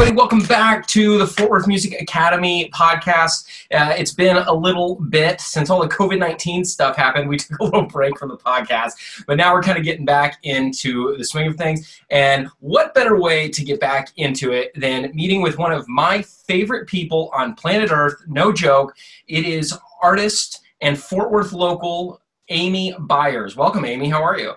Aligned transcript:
everybody. 0.00 0.16
Welcome 0.16 0.46
back 0.46 0.86
to 0.88 1.18
the 1.18 1.26
Fort 1.26 1.50
Worth 1.50 1.66
Music 1.66 2.00
Academy 2.00 2.70
podcast. 2.72 3.48
Uh, 3.74 3.94
it's 3.98 4.12
been 4.12 4.36
a 4.36 4.52
little 4.52 4.94
bit 4.94 5.40
since 5.40 5.70
all 5.70 5.80
the 5.80 5.88
COVID 5.88 6.20
19 6.20 6.64
stuff 6.64 6.94
happened. 6.94 7.28
We 7.28 7.36
took 7.38 7.58
a 7.58 7.64
little 7.64 7.82
break 7.82 8.16
from 8.16 8.28
the 8.28 8.36
podcast, 8.36 8.92
but 9.26 9.36
now 9.36 9.52
we're 9.52 9.62
kind 9.62 9.76
of 9.76 9.82
getting 9.82 10.04
back 10.04 10.38
into 10.44 11.16
the 11.16 11.24
swing 11.24 11.48
of 11.48 11.56
things. 11.56 12.00
And 12.10 12.46
what 12.60 12.94
better 12.94 13.20
way 13.20 13.48
to 13.48 13.64
get 13.64 13.80
back 13.80 14.12
into 14.16 14.52
it 14.52 14.70
than 14.76 15.10
meeting 15.16 15.42
with 15.42 15.58
one 15.58 15.72
of 15.72 15.88
my 15.88 16.22
favorite 16.22 16.86
people 16.86 17.32
on 17.34 17.54
planet 17.54 17.90
Earth? 17.90 18.22
No 18.28 18.52
joke. 18.52 18.94
It 19.26 19.46
is 19.46 19.76
artist 20.00 20.60
and 20.80 20.96
Fort 20.96 21.32
Worth 21.32 21.52
local 21.52 22.20
Amy 22.50 22.94
Byers. 23.00 23.56
Welcome, 23.56 23.84
Amy. 23.84 24.08
How 24.08 24.22
are 24.22 24.38
you? 24.38 24.52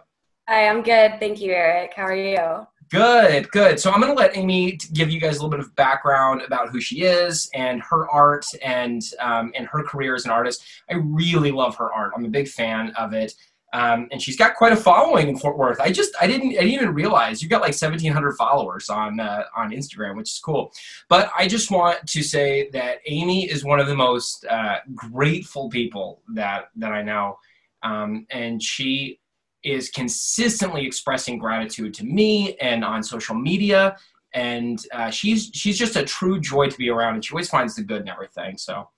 Hi, 0.47 0.67
I'm 0.67 0.83
good. 0.83 1.19
Thank 1.19 1.41
you, 1.41 1.51
Eric. 1.51 1.93
How 1.95 2.03
are 2.03 2.15
you? 2.15 2.67
Good, 2.91 3.49
good. 3.51 3.79
So 3.79 3.89
I'm 3.89 4.01
going 4.01 4.13
to 4.13 4.21
let 4.21 4.35
Amy 4.35 4.77
give 4.91 5.09
you 5.09 5.21
guys 5.21 5.37
a 5.37 5.39
little 5.39 5.49
bit 5.49 5.61
of 5.61 5.73
background 5.77 6.41
about 6.41 6.69
who 6.69 6.81
she 6.81 7.03
is 7.03 7.49
and 7.53 7.81
her 7.83 8.09
art 8.09 8.45
and 8.61 9.01
um, 9.21 9.53
and 9.55 9.65
her 9.67 9.81
career 9.81 10.13
as 10.13 10.25
an 10.25 10.31
artist. 10.31 10.61
I 10.89 10.95
really 10.95 11.51
love 11.51 11.77
her 11.77 11.89
art. 11.93 12.11
I'm 12.13 12.25
a 12.25 12.29
big 12.29 12.49
fan 12.49 12.91
of 12.97 13.13
it. 13.13 13.33
Um, 13.71 14.09
and 14.11 14.21
she's 14.21 14.35
got 14.35 14.55
quite 14.55 14.73
a 14.73 14.75
following 14.75 15.29
in 15.29 15.37
Fort 15.37 15.57
Worth. 15.57 15.79
I 15.79 15.89
just 15.89 16.13
I 16.19 16.27
didn't 16.27 16.49
I 16.49 16.63
didn't 16.63 16.73
even 16.73 16.93
realize 16.93 17.41
you've 17.41 17.49
got 17.49 17.61
like 17.61 17.69
1,700 17.69 18.33
followers 18.33 18.89
on 18.89 19.21
uh, 19.21 19.45
on 19.55 19.71
Instagram, 19.71 20.17
which 20.17 20.29
is 20.29 20.39
cool. 20.39 20.73
But 21.07 21.31
I 21.37 21.47
just 21.47 21.71
want 21.71 22.05
to 22.05 22.21
say 22.21 22.69
that 22.71 22.97
Amy 23.05 23.49
is 23.49 23.63
one 23.63 23.79
of 23.79 23.87
the 23.87 23.95
most 23.95 24.43
uh, 24.47 24.79
grateful 24.93 25.69
people 25.69 26.23
that 26.33 26.71
that 26.75 26.91
I 26.91 27.03
know, 27.03 27.39
um, 27.83 28.27
and 28.31 28.61
she 28.61 29.20
is 29.63 29.89
consistently 29.89 30.85
expressing 30.85 31.37
gratitude 31.37 31.93
to 31.95 32.05
me 32.05 32.55
and 32.57 32.83
on 32.83 33.03
social 33.03 33.35
media. 33.35 33.97
And 34.33 34.83
uh, 34.93 35.09
she's 35.11 35.51
she's 35.53 35.77
just 35.77 35.95
a 35.95 36.03
true 36.03 36.39
joy 36.39 36.69
to 36.69 36.77
be 36.77 36.89
around 36.89 37.15
and 37.15 37.25
she 37.25 37.33
always 37.33 37.49
finds 37.49 37.75
the 37.75 37.83
good 37.83 38.01
in 38.01 38.07
everything. 38.07 38.57
So 38.57 38.89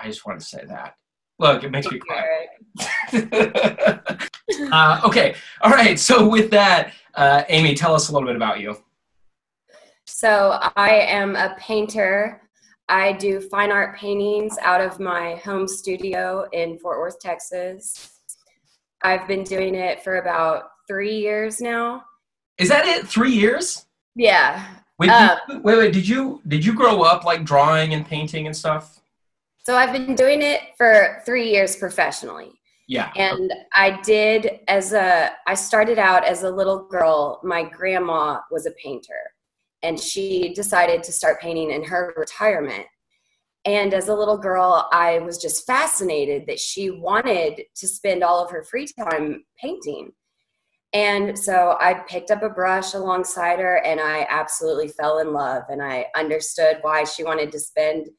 i 0.00 0.06
just 0.06 0.26
wanted 0.26 0.40
to 0.40 0.46
say 0.46 0.64
that. 0.66 0.96
Look 1.38 1.64
it 1.64 1.70
makes 1.70 1.90
me 1.90 1.98
cry. 1.98 2.46
Uh, 4.70 5.00
okay. 5.04 5.34
All 5.62 5.70
right. 5.70 5.98
So 5.98 6.28
with 6.28 6.50
that 6.50 6.92
uh, 7.14 7.44
amy 7.48 7.74
tell 7.74 7.94
us 7.94 8.10
a 8.10 8.12
little 8.12 8.28
bit 8.28 8.36
about 8.36 8.60
you. 8.60 8.76
So 10.06 10.58
i 10.76 10.90
am 10.90 11.34
a 11.34 11.56
painter. 11.58 12.42
I 12.88 13.12
do 13.14 13.40
fine 13.40 13.72
art 13.72 13.96
paintings 13.96 14.56
out 14.60 14.82
of 14.82 15.00
my 15.00 15.36
home 15.36 15.66
studio 15.66 16.46
in 16.52 16.78
fort 16.78 16.98
worth 16.98 17.18
texas 17.18 18.13
I've 19.02 19.28
been 19.28 19.44
doing 19.44 19.74
it 19.74 20.02
for 20.02 20.16
about 20.16 20.64
three 20.88 21.16
years 21.16 21.60
now. 21.60 22.04
Is 22.58 22.68
that 22.68 22.86
it? 22.86 23.06
Three 23.06 23.32
years? 23.32 23.86
Yeah. 24.14 24.66
Wait, 24.98 25.10
uh, 25.10 25.36
you, 25.48 25.60
wait, 25.60 25.78
wait. 25.78 25.92
Did 25.92 26.08
you 26.08 26.40
did 26.46 26.64
you 26.64 26.74
grow 26.74 27.02
up 27.02 27.24
like 27.24 27.44
drawing 27.44 27.94
and 27.94 28.06
painting 28.06 28.46
and 28.46 28.56
stuff? 28.56 29.00
So 29.64 29.76
I've 29.76 29.92
been 29.92 30.14
doing 30.14 30.42
it 30.42 30.60
for 30.76 31.22
three 31.26 31.50
years 31.50 31.76
professionally. 31.76 32.52
Yeah. 32.86 33.10
And. 33.16 33.52
I 33.72 34.00
did 34.02 34.60
as 34.68 34.92
a 34.92 35.32
I 35.46 35.54
started 35.54 35.98
out 35.98 36.24
as 36.24 36.44
a 36.44 36.50
little 36.50 36.86
girl. 36.86 37.40
My 37.42 37.64
grandma 37.64 38.40
was 38.50 38.66
a 38.66 38.70
painter 38.72 39.32
and 39.84 40.00
she 40.00 40.54
decided 40.54 41.02
to 41.04 41.12
start 41.12 41.40
painting 41.40 41.70
in 41.70 41.84
her 41.84 42.14
retirement. 42.16 42.86
And 43.64 43.94
as 43.94 44.08
a 44.08 44.14
little 44.14 44.36
girl, 44.36 44.88
I 44.92 45.20
was 45.20 45.38
just 45.38 45.66
fascinated 45.66 46.46
that 46.46 46.58
she 46.58 46.90
wanted 46.90 47.62
to 47.76 47.88
spend 47.88 48.22
all 48.22 48.44
of 48.44 48.50
her 48.50 48.62
free 48.62 48.86
time 48.86 49.44
painting. 49.58 50.12
And 50.92 51.36
so 51.36 51.76
I 51.80 51.94
picked 51.94 52.30
up 52.30 52.42
a 52.42 52.48
brush 52.48 52.94
alongside 52.94 53.58
her 53.58 53.78
and 53.78 54.00
I 54.00 54.26
absolutely 54.30 54.88
fell 54.88 55.18
in 55.18 55.32
love. 55.32 55.64
And 55.68 55.82
I 55.82 56.06
understood 56.14 56.78
why 56.82 57.04
she 57.04 57.24
wanted 57.24 57.50
to 57.52 57.58
spend 57.58 58.10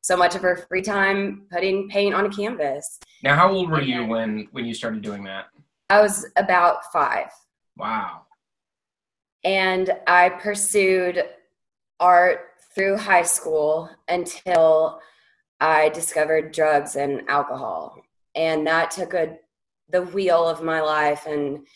so 0.00 0.16
much 0.16 0.34
of 0.34 0.42
her 0.42 0.66
free 0.68 0.82
time 0.82 1.46
putting 1.50 1.88
paint 1.88 2.14
on 2.14 2.26
a 2.26 2.30
canvas. 2.30 2.98
Now, 3.22 3.36
how 3.36 3.52
old 3.52 3.70
were 3.70 3.80
you 3.80 4.04
when, 4.06 4.48
when 4.52 4.64
you 4.64 4.74
started 4.74 5.02
doing 5.02 5.22
that? 5.24 5.46
I 5.90 6.00
was 6.00 6.26
about 6.36 6.92
five. 6.92 7.28
Wow. 7.76 8.22
And 9.44 9.94
I 10.06 10.30
pursued 10.30 11.22
art 12.00 12.40
through 12.74 12.96
high 12.96 13.22
school 13.22 13.88
until 14.08 15.00
I 15.60 15.88
discovered 15.90 16.52
drugs 16.52 16.96
and 16.96 17.22
alcohol. 17.28 17.96
And 18.34 18.66
that 18.66 18.90
took 18.90 19.14
a 19.14 19.36
the 19.90 20.02
wheel 20.02 20.48
of 20.48 20.62
my 20.62 20.80
life 20.80 21.26
and 21.26 21.66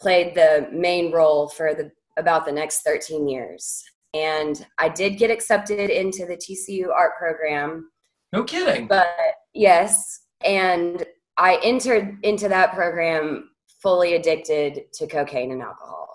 played 0.00 0.34
the 0.34 0.68
main 0.72 1.12
role 1.12 1.48
for 1.48 1.74
the 1.74 1.90
about 2.18 2.46
the 2.46 2.52
next 2.52 2.80
13 2.82 3.28
years. 3.28 3.84
And 4.14 4.66
I 4.78 4.88
did 4.88 5.18
get 5.18 5.30
accepted 5.30 5.90
into 5.90 6.24
the 6.24 6.36
TCU 6.36 6.88
art 6.90 7.12
program. 7.18 7.90
No 8.32 8.42
kidding. 8.42 8.88
But 8.88 9.08
yes, 9.52 10.22
and 10.44 11.04
I 11.36 11.60
entered 11.62 12.16
into 12.22 12.48
that 12.48 12.72
program 12.72 13.50
fully 13.82 14.14
addicted 14.14 14.92
to 14.94 15.06
cocaine 15.06 15.52
and 15.52 15.60
alcohol. 15.60 16.08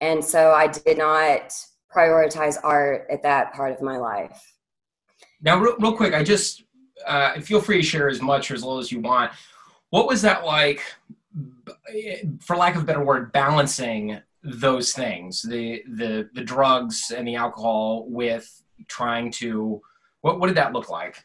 And 0.00 0.24
so 0.24 0.52
I 0.52 0.68
did 0.68 0.96
not 0.96 1.52
prioritize 1.94 2.56
art 2.62 3.06
at 3.10 3.22
that 3.22 3.54
part 3.54 3.72
of 3.72 3.82
my 3.82 3.96
life. 3.96 4.54
Now, 5.40 5.58
real, 5.58 5.76
real 5.78 5.96
quick, 5.96 6.14
I 6.14 6.22
just 6.22 6.64
uh, 7.06 7.40
feel 7.40 7.60
free 7.60 7.76
to 7.76 7.82
share 7.82 8.08
as 8.08 8.20
much 8.20 8.50
or 8.50 8.54
as 8.54 8.62
little 8.62 8.78
as 8.78 8.90
you 8.90 9.00
want. 9.00 9.32
What 9.90 10.06
was 10.06 10.22
that 10.22 10.44
like, 10.44 10.82
for 12.40 12.56
lack 12.56 12.74
of 12.74 12.82
a 12.82 12.84
better 12.84 13.04
word, 13.04 13.32
balancing 13.32 14.20
those 14.42 14.92
things, 14.92 15.42
the 15.42 15.82
the 15.88 16.28
the 16.34 16.42
drugs 16.42 17.12
and 17.14 17.26
the 17.26 17.36
alcohol, 17.36 18.06
with 18.08 18.62
trying 18.86 19.30
to 19.32 19.80
what 20.20 20.38
what 20.38 20.48
did 20.48 20.56
that 20.56 20.72
look 20.72 20.90
like? 20.90 21.24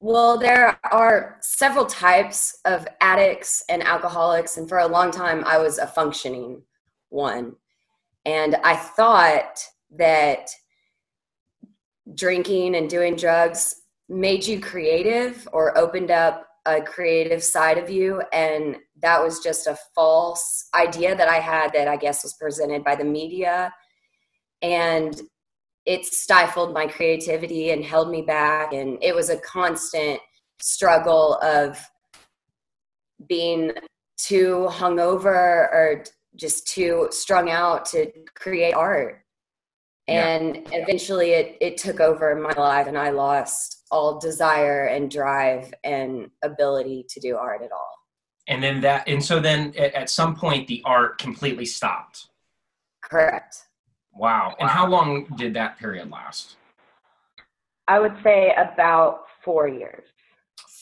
Well, 0.00 0.38
there 0.38 0.78
are 0.92 1.38
several 1.40 1.86
types 1.86 2.60
of 2.64 2.86
addicts 3.00 3.64
and 3.68 3.82
alcoholics, 3.82 4.56
and 4.56 4.68
for 4.68 4.78
a 4.78 4.86
long 4.86 5.10
time, 5.10 5.42
I 5.44 5.58
was 5.58 5.78
a 5.78 5.86
functioning 5.86 6.62
one. 7.08 7.56
And 8.24 8.56
I 8.64 8.76
thought 8.76 9.58
that 9.96 10.50
drinking 12.14 12.74
and 12.76 12.88
doing 12.88 13.16
drugs 13.16 13.74
made 14.08 14.46
you 14.46 14.60
creative 14.60 15.46
or 15.52 15.76
opened 15.76 16.10
up 16.10 16.46
a 16.66 16.80
creative 16.80 17.42
side 17.42 17.78
of 17.78 17.88
you. 17.90 18.22
And 18.32 18.76
that 19.00 19.22
was 19.22 19.40
just 19.40 19.66
a 19.66 19.78
false 19.94 20.68
idea 20.74 21.16
that 21.16 21.28
I 21.28 21.36
had 21.36 21.72
that 21.72 21.88
I 21.88 21.96
guess 21.96 22.22
was 22.22 22.34
presented 22.34 22.84
by 22.84 22.94
the 22.94 23.04
media. 23.04 23.72
And 24.60 25.20
it 25.86 26.04
stifled 26.04 26.74
my 26.74 26.86
creativity 26.86 27.70
and 27.70 27.84
held 27.84 28.10
me 28.10 28.22
back. 28.22 28.72
And 28.72 28.98
it 29.02 29.14
was 29.14 29.30
a 29.30 29.38
constant 29.38 30.20
struggle 30.60 31.38
of 31.42 31.78
being 33.26 33.72
too 34.18 34.68
hungover 34.70 35.26
or 35.26 36.04
just 36.38 36.66
too 36.66 37.08
strung 37.10 37.50
out 37.50 37.84
to 37.86 38.10
create 38.34 38.74
art. 38.74 39.22
And 40.06 40.56
yeah. 40.56 40.78
eventually 40.78 41.32
it, 41.32 41.58
it 41.60 41.76
took 41.76 42.00
over 42.00 42.34
my 42.34 42.52
life 42.52 42.86
and 42.86 42.96
i 42.96 43.10
lost 43.10 43.84
all 43.90 44.18
desire 44.18 44.86
and 44.86 45.10
drive 45.10 45.72
and 45.84 46.30
ability 46.42 47.04
to 47.10 47.20
do 47.20 47.36
art 47.36 47.62
at 47.62 47.72
all. 47.72 47.92
And 48.46 48.62
then 48.62 48.80
that 48.80 49.06
and 49.06 49.22
so 49.22 49.40
then 49.40 49.74
at, 49.76 49.94
at 49.94 50.10
some 50.10 50.34
point 50.34 50.66
the 50.66 50.82
art 50.86 51.18
completely 51.18 51.66
stopped. 51.66 52.28
Correct. 53.02 53.64
Wow. 54.14 54.56
And 54.58 54.68
how 54.68 54.86
long 54.86 55.26
did 55.36 55.54
that 55.54 55.78
period 55.78 56.10
last? 56.10 56.56
I 57.86 57.98
would 57.98 58.16
say 58.22 58.52
about 58.56 59.24
four 59.44 59.68
years. 59.68 60.04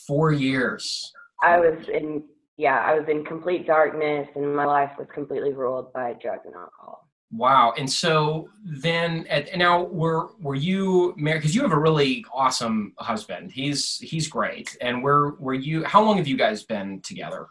Four 0.07 0.31
years. 0.31 1.11
I 1.43 1.59
was 1.59 1.87
in 1.87 2.23
yeah, 2.57 2.83
I 2.85 2.97
was 2.97 3.07
in 3.07 3.23
complete 3.23 3.67
darkness 3.67 4.27
and 4.35 4.55
my 4.55 4.65
life 4.65 4.91
was 4.97 5.07
completely 5.13 5.53
ruled 5.53 5.93
by 5.93 6.13
drugs 6.13 6.41
and 6.45 6.55
alcohol. 6.55 7.07
Wow. 7.31 7.73
And 7.77 7.89
so 7.89 8.49
then 8.63 9.27
at, 9.27 9.55
now 9.57 9.83
were 9.83 10.29
were 10.39 10.55
you 10.55 11.13
married 11.17 11.39
because 11.39 11.53
you 11.53 11.61
have 11.61 11.73
a 11.73 11.79
really 11.79 12.25
awesome 12.33 12.93
husband. 12.97 13.51
He's 13.51 13.97
he's 13.97 14.27
great. 14.27 14.75
And 14.81 15.03
were 15.03 15.35
were 15.35 15.53
you 15.53 15.83
how 15.83 16.03
long 16.03 16.17
have 16.17 16.27
you 16.27 16.37
guys 16.37 16.63
been 16.63 17.01
together? 17.01 17.47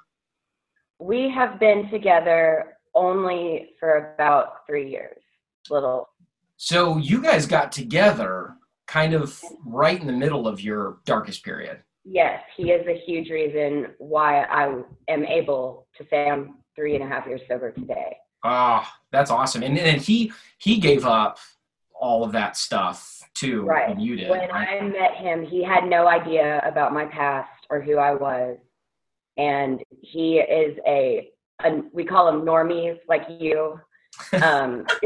We 0.98 1.28
have 1.30 1.60
been 1.60 1.90
together 1.90 2.78
only 2.94 3.74
for 3.78 4.14
about 4.14 4.66
3 4.66 4.90
years. 4.90 5.22
Little. 5.68 6.08
So 6.56 6.96
you 6.96 7.22
guys 7.22 7.46
got 7.46 7.70
together 7.70 8.54
kind 8.86 9.12
of 9.12 9.38
right 9.64 10.00
in 10.00 10.06
the 10.06 10.12
middle 10.12 10.48
of 10.48 10.60
your 10.60 10.98
darkest 11.04 11.44
period 11.44 11.82
yes, 12.06 12.42
he 12.56 12.70
is 12.70 12.86
a 12.86 12.98
huge 13.04 13.30
reason 13.30 13.88
why 13.98 14.44
I 14.44 14.82
am 15.08 15.24
able 15.24 15.86
to 15.98 16.06
say 16.08 16.28
I'm 16.28 16.58
three 16.74 16.94
and 16.94 17.04
a 17.04 17.06
half 17.06 17.26
years 17.26 17.40
sober 17.48 17.72
today. 17.72 18.16
Ah, 18.44 18.84
oh, 18.84 19.00
that's 19.10 19.30
awesome. 19.30 19.62
And 19.62 19.78
and 19.78 20.00
he 20.00 20.32
he 20.58 20.78
gave 20.78 21.04
up 21.04 21.38
all 21.98 22.22
of 22.22 22.32
that 22.32 22.56
stuff 22.56 23.22
too 23.34 23.62
right. 23.62 23.88
when 23.88 24.00
you 24.00 24.16
did. 24.16 24.30
When 24.30 24.50
I 24.50 24.80
met 24.82 25.16
him, 25.16 25.44
he 25.44 25.62
had 25.62 25.84
no 25.84 26.06
idea 26.06 26.62
about 26.64 26.92
my 26.92 27.06
past 27.06 27.66
or 27.70 27.80
who 27.80 27.98
I 27.98 28.14
was. 28.14 28.58
And 29.36 29.82
he 30.00 30.38
is 30.38 30.78
a, 30.86 31.30
a 31.64 31.82
we 31.92 32.04
call 32.04 32.28
him 32.28 32.42
normies 32.42 32.98
like 33.08 33.26
you. 33.28 33.80
Um, 34.42 34.86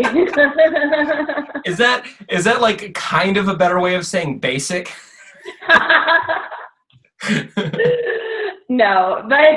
is 1.64 1.79
that 1.79 2.05
is 2.29 2.44
that 2.44 2.61
like 2.61 2.94
kind 2.94 3.37
of 3.37 3.49
a 3.49 3.56
better 3.56 3.81
way 3.81 3.94
of 3.94 4.06
saying 4.06 4.38
basic? 4.41 4.93
no, 8.69 9.25
but 9.29 9.55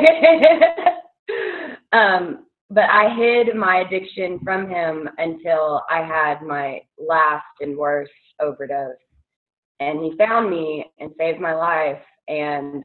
um, 1.97 2.45
but 2.69 2.89
I 2.89 3.15
hid 3.15 3.55
my 3.55 3.83
addiction 3.85 4.39
from 4.43 4.69
him 4.69 5.09
until 5.17 5.83
I 5.89 6.01
had 6.01 6.41
my 6.41 6.81
last 6.97 7.45
and 7.61 7.77
worst 7.77 8.11
overdose, 8.41 8.95
and 9.79 10.03
he 10.03 10.17
found 10.17 10.49
me 10.49 10.85
and 10.99 11.11
saved 11.17 11.39
my 11.39 11.53
life. 11.53 12.01
And 12.27 12.83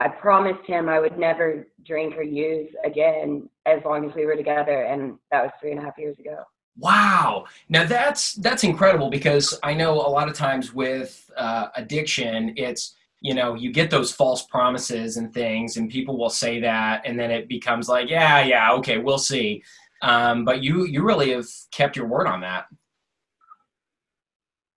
I 0.00 0.08
promised 0.08 0.66
him 0.66 0.88
I 0.88 1.00
would 1.00 1.18
never 1.18 1.68
drink 1.84 2.16
or 2.16 2.22
use 2.22 2.70
again 2.84 3.48
as 3.66 3.80
long 3.84 4.08
as 4.08 4.14
we 4.14 4.26
were 4.26 4.36
together, 4.36 4.82
and 4.84 5.18
that 5.30 5.42
was 5.42 5.52
three 5.60 5.72
and 5.72 5.80
a 5.80 5.82
half 5.82 5.98
years 5.98 6.18
ago. 6.18 6.44
Wow. 6.78 7.46
Now 7.68 7.84
that's 7.84 8.34
that's 8.34 8.64
incredible 8.64 9.10
because 9.10 9.58
I 9.62 9.74
know 9.74 9.94
a 9.94 10.08
lot 10.08 10.28
of 10.28 10.34
times 10.34 10.72
with 10.72 11.30
uh, 11.36 11.68
addiction, 11.76 12.54
it's 12.56 12.94
you 13.20 13.34
know 13.34 13.54
you 13.54 13.72
get 13.72 13.90
those 13.90 14.12
false 14.12 14.44
promises 14.44 15.16
and 15.16 15.32
things, 15.32 15.76
and 15.76 15.90
people 15.90 16.18
will 16.18 16.30
say 16.30 16.60
that, 16.60 17.02
and 17.04 17.18
then 17.18 17.30
it 17.30 17.48
becomes 17.48 17.88
like, 17.88 18.08
yeah, 18.08 18.42
yeah, 18.42 18.72
okay, 18.72 18.98
we'll 18.98 19.18
see. 19.18 19.62
Um, 20.02 20.44
but 20.44 20.62
you 20.62 20.86
you 20.86 21.02
really 21.02 21.32
have 21.32 21.46
kept 21.70 21.96
your 21.96 22.06
word 22.06 22.26
on 22.26 22.40
that. 22.40 22.66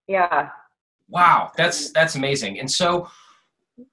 Yeah. 0.07 0.49
Wow, 1.07 1.51
that's 1.55 1.91
that's 1.91 2.15
amazing. 2.15 2.59
And 2.59 2.69
so 2.69 3.07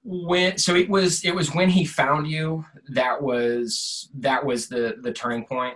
when 0.03 0.57
so 0.57 0.75
it 0.75 0.89
was 0.89 1.23
it 1.25 1.33
was 1.33 1.53
when 1.53 1.69
he 1.69 1.85
found 1.85 2.27
you 2.27 2.65
that 2.89 3.21
was 3.21 4.09
that 4.19 4.45
was 4.45 4.67
the 4.67 4.97
the 5.01 5.11
turning 5.11 5.45
point 5.45 5.75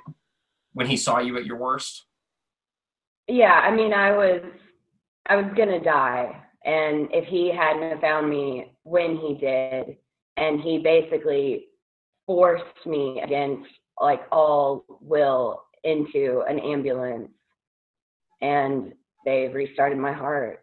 when 0.74 0.86
he 0.86 0.96
saw 0.96 1.20
you 1.20 1.38
at 1.38 1.46
your 1.46 1.58
worst 1.58 2.06
yeah 3.28 3.62
i 3.64 3.72
mean 3.76 3.94
i 3.94 4.12
was 4.12 4.42
i 5.26 5.36
was 5.36 5.46
gonna 5.56 5.84
die 5.84 6.40
and 6.66 7.08
if 7.12 7.26
he 7.26 7.52
hadn't 7.52 8.02
found 8.02 8.30
me 8.30 8.72
when 8.84 9.18
he 9.18 9.36
did 9.36 9.98
and 10.36 10.60
he 10.60 10.80
basically 10.80 11.68
forced 12.26 12.86
me 12.86 13.22
against 13.22 13.70
like 14.02 14.22
all 14.32 14.84
will 15.00 15.64
into 15.84 16.44
an 16.50 16.60
ambulance 16.60 17.30
and 18.42 18.94
they 19.26 19.48
restarted 19.48 19.98
my 19.98 20.12
heart. 20.12 20.62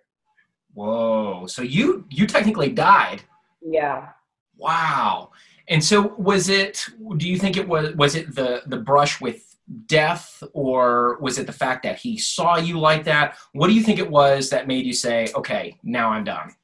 Whoa. 0.74 1.46
So 1.46 1.62
you 1.62 2.04
you 2.10 2.26
technically 2.26 2.70
died. 2.70 3.22
Yeah. 3.60 4.08
Wow. 4.56 5.30
And 5.68 5.82
so 5.82 6.14
was 6.18 6.48
it 6.48 6.84
do 7.16 7.28
you 7.28 7.38
think 7.38 7.56
it 7.56 7.68
was 7.68 7.94
was 7.94 8.14
it 8.16 8.34
the 8.34 8.62
the 8.66 8.78
brush 8.78 9.20
with 9.20 9.51
death 9.86 10.42
or 10.52 11.18
was 11.20 11.38
it 11.38 11.46
the 11.46 11.52
fact 11.52 11.82
that 11.84 11.98
he 11.98 12.18
saw 12.18 12.56
you 12.56 12.78
like 12.78 13.04
that? 13.04 13.36
What 13.52 13.68
do 13.68 13.74
you 13.74 13.82
think 13.82 13.98
it 13.98 14.10
was 14.10 14.50
that 14.50 14.66
made 14.66 14.84
you 14.84 14.92
say 14.92 15.28
okay 15.34 15.76
now 15.82 16.10
i'm 16.10 16.24
done 16.24 16.54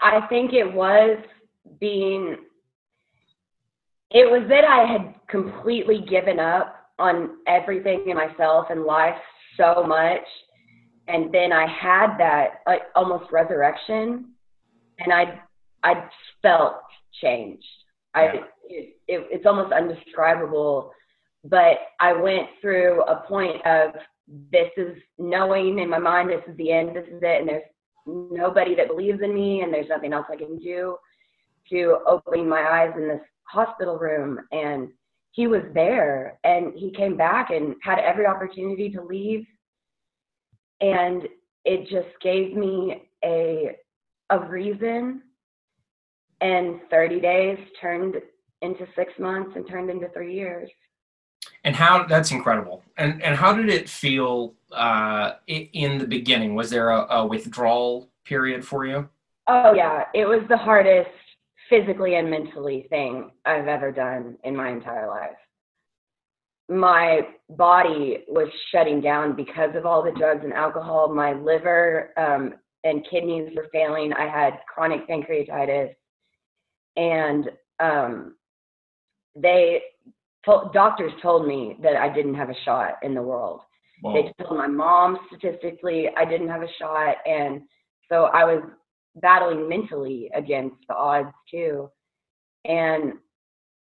i 0.00 0.20
think 0.28 0.52
it 0.52 0.72
was 0.72 1.18
being 1.80 2.36
it 4.10 4.30
was 4.30 4.48
that 4.48 4.64
i 4.64 4.84
had 4.84 5.14
completely 5.28 6.04
given 6.08 6.38
up 6.38 6.76
on 6.98 7.38
everything 7.46 8.04
in 8.08 8.16
myself 8.16 8.66
and 8.70 8.84
life 8.84 9.16
so 9.56 9.84
much. 9.86 10.22
And 11.08 11.32
then 11.32 11.52
i 11.52 11.66
had 11.66 12.16
that 12.18 12.60
like, 12.66 12.82
almost 12.94 13.30
resurrection 13.30 14.30
and 14.98 15.12
i 15.12 15.40
i 15.82 16.08
felt 16.42 16.76
changed 17.20 17.83
yeah. 18.14 18.20
i 18.20 18.40
it, 18.66 18.96
it, 19.08 19.26
it's 19.30 19.46
almost 19.46 19.72
undescribable. 19.72 20.92
But 21.44 21.76
I 22.00 22.12
went 22.12 22.48
through 22.60 23.02
a 23.02 23.16
point 23.28 23.64
of 23.66 23.90
this 24.50 24.70
is 24.76 24.96
knowing 25.18 25.78
in 25.78 25.90
my 25.90 25.98
mind 25.98 26.30
this 26.30 26.40
is 26.48 26.56
the 26.56 26.72
end, 26.72 26.96
this 26.96 27.06
is 27.08 27.20
it, 27.22 27.40
and 27.40 27.48
there's 27.48 27.62
nobody 28.06 28.74
that 28.74 28.88
believes 28.88 29.20
in 29.22 29.34
me, 29.34 29.60
and 29.60 29.72
there's 29.72 29.88
nothing 29.88 30.12
else 30.12 30.26
I 30.30 30.36
can 30.36 30.58
do. 30.58 30.96
To 31.70 31.98
opening 32.06 32.48
my 32.48 32.60
eyes 32.60 32.92
in 32.96 33.08
this 33.08 33.20
hospital 33.44 33.98
room, 33.98 34.38
and 34.52 34.88
he 35.32 35.46
was 35.46 35.62
there, 35.72 36.38
and 36.44 36.72
he 36.74 36.90
came 36.90 37.16
back 37.16 37.50
and 37.50 37.74
had 37.82 37.98
every 37.98 38.26
opportunity 38.26 38.90
to 38.90 39.02
leave, 39.02 39.46
and 40.80 41.22
it 41.64 41.88
just 41.88 42.08
gave 42.22 42.54
me 42.56 43.08
a 43.24 43.76
a 44.30 44.38
reason 44.38 45.22
and 46.44 46.78
30 46.90 47.20
days 47.20 47.58
turned 47.80 48.16
into 48.60 48.86
six 48.94 49.12
months 49.18 49.52
and 49.56 49.66
turned 49.66 49.90
into 49.90 50.08
three 50.10 50.34
years. 50.34 50.70
And 51.64 51.74
how 51.74 52.04
that's 52.04 52.30
incredible. 52.30 52.82
And 52.96 53.22
and 53.22 53.34
how 53.36 53.54
did 53.54 53.68
it 53.68 53.88
feel 53.88 54.54
uh, 54.72 55.32
in 55.46 55.98
the 55.98 56.06
beginning? 56.06 56.54
Was 56.54 56.70
there 56.70 56.90
a, 56.90 57.06
a 57.10 57.26
withdrawal 57.26 58.10
period 58.24 58.64
for 58.64 58.86
you? 58.86 59.08
Oh 59.48 59.72
yeah, 59.74 60.04
it 60.14 60.26
was 60.26 60.40
the 60.48 60.56
hardest 60.56 61.10
physically 61.68 62.14
and 62.16 62.30
mentally 62.30 62.86
thing 62.90 63.30
I've 63.44 63.68
ever 63.68 63.90
done 63.90 64.36
in 64.44 64.54
my 64.54 64.70
entire 64.70 65.08
life. 65.08 65.36
My 66.68 67.20
body 67.50 68.24
was 68.28 68.48
shutting 68.70 69.00
down 69.02 69.36
because 69.36 69.74
of 69.74 69.84
all 69.84 70.02
the 70.02 70.12
drugs 70.12 70.44
and 70.44 70.52
alcohol. 70.52 71.14
My 71.14 71.34
liver 71.34 72.10
um, 72.16 72.54
and 72.84 73.06
kidneys 73.10 73.52
were 73.54 73.68
failing. 73.72 74.12
I 74.14 74.28
had 74.28 74.60
chronic 74.66 75.06
pancreatitis, 75.08 75.94
and 76.96 77.50
um, 77.80 78.34
they 79.34 79.82
told, 80.44 80.72
doctors 80.72 81.12
told 81.22 81.46
me 81.46 81.76
that 81.82 81.96
I 81.96 82.12
didn't 82.12 82.34
have 82.34 82.50
a 82.50 82.54
shot 82.64 82.98
in 83.02 83.14
the 83.14 83.22
world. 83.22 83.60
Whoa. 84.02 84.14
They 84.14 84.44
told 84.44 84.58
my 84.58 84.66
mom 84.66 85.18
statistically 85.28 86.08
I 86.16 86.24
didn't 86.24 86.48
have 86.48 86.62
a 86.62 86.68
shot, 86.78 87.16
and 87.26 87.62
so 88.10 88.24
I 88.24 88.44
was 88.44 88.62
battling 89.16 89.68
mentally 89.68 90.30
against 90.34 90.76
the 90.88 90.94
odds 90.94 91.32
too. 91.50 91.88
And 92.64 93.14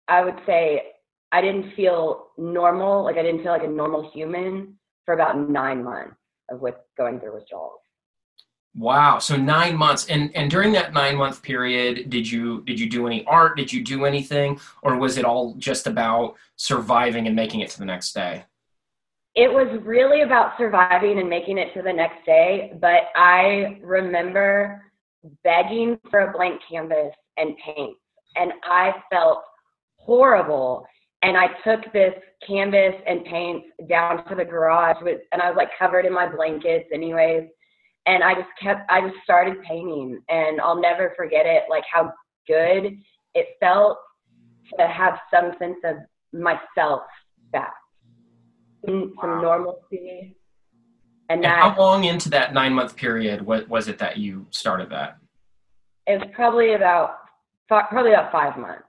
I 0.08 0.24
would 0.24 0.38
say 0.46 0.82
I 1.32 1.40
didn't 1.40 1.74
feel 1.74 2.28
normal, 2.36 3.04
like 3.04 3.16
I 3.16 3.22
didn't 3.22 3.42
feel 3.42 3.52
like 3.52 3.64
a 3.64 3.68
normal 3.68 4.10
human 4.12 4.76
for 5.04 5.14
about 5.14 5.48
nine 5.48 5.84
months 5.84 6.16
of 6.50 6.60
with 6.60 6.74
going 6.96 7.20
through 7.20 7.34
withdrawals. 7.34 7.80
Wow. 8.76 9.18
So 9.18 9.36
nine 9.36 9.76
months, 9.76 10.06
and 10.06 10.34
and 10.36 10.50
during 10.50 10.72
that 10.72 10.92
nine 10.92 11.16
month 11.16 11.42
period, 11.42 12.08
did 12.08 12.30
you 12.30 12.62
did 12.62 12.78
you 12.78 12.88
do 12.88 13.06
any 13.06 13.24
art? 13.24 13.56
Did 13.56 13.72
you 13.72 13.82
do 13.82 14.04
anything, 14.04 14.60
or 14.82 14.96
was 14.96 15.18
it 15.18 15.24
all 15.24 15.54
just 15.54 15.88
about 15.88 16.36
surviving 16.56 17.26
and 17.26 17.34
making 17.34 17.60
it 17.60 17.70
to 17.70 17.78
the 17.80 17.84
next 17.84 18.12
day? 18.12 18.44
It 19.34 19.52
was 19.52 19.80
really 19.82 20.22
about 20.22 20.56
surviving 20.56 21.18
and 21.18 21.28
making 21.28 21.58
it 21.58 21.74
to 21.74 21.82
the 21.82 21.92
next 21.92 22.24
day. 22.24 22.72
But 22.80 23.08
I 23.16 23.80
remember 23.82 24.84
begging 25.42 25.98
for 26.08 26.20
a 26.20 26.32
blank 26.32 26.60
canvas 26.70 27.12
and 27.38 27.56
paint, 27.64 27.96
and 28.36 28.52
I 28.62 28.94
felt 29.10 29.42
horrible. 29.96 30.86
And 31.22 31.36
I 31.36 31.48
took 31.64 31.92
this 31.92 32.14
canvas 32.46 32.94
and 33.06 33.24
paint 33.24 33.64
down 33.88 34.26
to 34.28 34.34
the 34.34 34.44
garage 34.44 34.96
with, 35.02 35.20
and 35.32 35.42
I 35.42 35.48
was 35.50 35.56
like 35.56 35.70
covered 35.76 36.06
in 36.06 36.14
my 36.14 36.28
blankets, 36.28 36.88
anyways 36.94 37.48
and 38.10 38.24
I 38.24 38.34
just 38.34 38.48
kept 38.60 38.90
I 38.90 39.00
just 39.00 39.22
started 39.22 39.62
painting 39.62 40.20
and 40.28 40.60
I'll 40.60 40.80
never 40.80 41.12
forget 41.16 41.46
it 41.46 41.64
like 41.70 41.84
how 41.90 42.12
good 42.46 42.98
it 43.34 43.46
felt 43.60 43.98
to 44.78 44.86
have 44.86 45.18
some 45.32 45.52
sense 45.58 45.76
of 45.84 45.96
myself 46.32 47.02
back 47.52 47.72
some 48.84 49.14
wow. 49.16 49.40
normalcy. 49.40 50.36
And, 51.28 51.44
and 51.44 51.44
that, 51.44 51.58
how 51.60 51.78
long 51.78 52.04
into 52.04 52.28
that 52.30 52.52
nine 52.52 52.74
month 52.74 52.96
period 52.96 53.42
what 53.42 53.68
was 53.68 53.86
it 53.86 53.98
that 53.98 54.16
you 54.16 54.46
started 54.50 54.90
that? 54.90 55.18
It 56.06 56.20
was 56.20 56.28
probably 56.34 56.74
about 56.74 57.18
probably 57.68 58.12
about 58.12 58.32
five 58.32 58.58
months. 58.58 58.82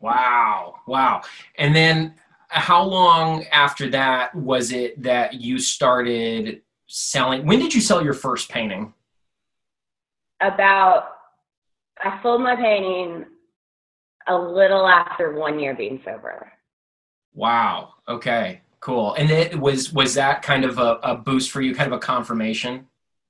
Wow 0.00 0.76
wow. 0.86 1.20
And 1.58 1.76
then 1.76 2.14
how 2.48 2.82
long 2.82 3.44
after 3.52 3.90
that 3.90 4.34
was 4.34 4.72
it 4.72 5.02
that 5.02 5.34
you 5.34 5.58
started 5.58 6.62
selling. 6.86 7.46
When 7.46 7.58
did 7.58 7.74
you 7.74 7.80
sell 7.80 8.02
your 8.02 8.14
first 8.14 8.48
painting? 8.50 8.92
About, 10.40 11.04
I 11.98 12.20
sold 12.22 12.42
my 12.42 12.56
painting 12.56 13.26
a 14.28 14.36
little 14.36 14.86
after 14.86 15.38
one 15.38 15.58
year 15.58 15.74
being 15.74 16.00
sober. 16.04 16.52
Wow. 17.34 17.94
Okay. 18.08 18.60
Cool. 18.80 19.14
And 19.14 19.30
it 19.30 19.58
was 19.58 19.92
was 19.92 20.14
that 20.14 20.42
kind 20.42 20.64
of 20.64 20.78
a, 20.78 20.98
a 21.02 21.16
boost 21.16 21.50
for 21.50 21.62
you, 21.62 21.74
kind 21.74 21.90
of 21.90 21.96
a 21.96 22.00
confirmation? 22.00 22.86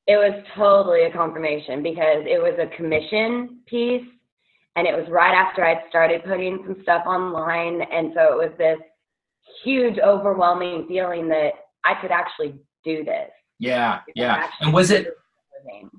It 0.06 0.16
was 0.16 0.44
totally 0.56 1.04
a 1.04 1.12
confirmation 1.12 1.82
because 1.82 2.24
it 2.26 2.42
was 2.42 2.58
a 2.58 2.76
commission 2.76 3.60
piece 3.66 4.04
and 4.76 4.86
it 4.86 4.94
was 4.94 5.08
right 5.08 5.32
after 5.32 5.64
I'd 5.64 5.88
started 5.88 6.24
putting 6.24 6.62
some 6.66 6.76
stuff 6.82 7.06
online. 7.06 7.80
And 7.82 8.12
so 8.14 8.32
it 8.32 8.48
was 8.48 8.52
this 8.58 8.78
huge, 9.62 9.98
overwhelming 9.98 10.86
feeling 10.88 11.28
that 11.28 11.52
I 11.84 11.94
could 12.00 12.10
actually 12.10 12.56
do 12.84 13.04
this. 13.04 13.30
Yeah, 13.58 14.00
yeah. 14.14 14.48
And 14.60 14.72
was 14.72 14.90
it 14.90 15.16